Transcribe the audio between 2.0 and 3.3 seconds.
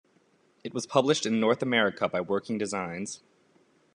by Working Designs.